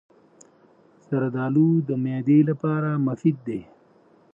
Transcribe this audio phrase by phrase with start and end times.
[1.09, 3.61] زردالو د معدې لپاره مفید دی.